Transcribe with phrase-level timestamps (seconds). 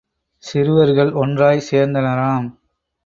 [0.43, 2.49] சிறுவர்கள் ஒன்றாய்ச் சேர்ந்தனராம்.